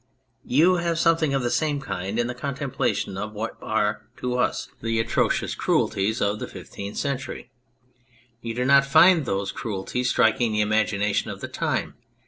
You 0.47 0.77
have 0.77 0.97
something 0.97 1.35
of 1.35 1.43
the 1.43 1.51
same 1.51 1.79
kind 1.79 2.17
in 2.17 2.25
the 2.25 2.33
con 2.33 2.55
templation 2.55 3.17
of 3.19 3.33
what 3.33 3.55
are 3.61 4.07
to 4.17 4.35
us 4.35 4.67
the 4.81 4.99
atrocious 4.99 5.53
cruelties 5.53 6.17
73 6.17 6.25
On 6.25 6.31
Anything 6.31 6.33
of 6.33 6.39
the 6.39 6.59
Fifteenth 6.71 6.97
Century. 6.97 7.51
You 8.41 8.55
do 8.55 8.65
not 8.65 8.83
find 8.83 9.27
those 9.27 9.51
cruelties 9.51 10.09
striking 10.09 10.53
the 10.53 10.61
imagination 10.61 11.29
of 11.29 11.39
the 11.39 11.47
time. 11.47 11.93